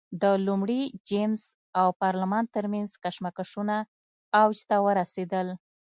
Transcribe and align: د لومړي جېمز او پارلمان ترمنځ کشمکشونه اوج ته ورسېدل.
د 0.21 0.23
لومړي 0.47 0.81
جېمز 1.09 1.41
او 1.79 1.87
پارلمان 2.01 2.43
ترمنځ 2.55 2.89
کشمکشونه 3.03 3.75
اوج 4.41 4.57
ته 4.69 4.75
ورسېدل. 4.85 5.47